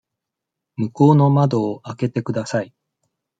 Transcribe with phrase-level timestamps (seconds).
[0.77, 2.73] 向こうの窓を開けてください。